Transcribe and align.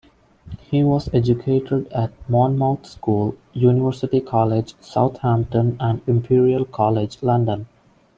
He 0.61 0.81
was 0.83 1.13
educated 1.13 1.87
at 1.93 2.11
Monmouth 2.27 2.87
School, 2.87 3.35
University 3.53 4.19
College, 4.19 4.73
Southampton 4.79 5.77
and 5.79 6.01
Imperial 6.07 6.65
College 6.65 7.21
London. 7.21 7.67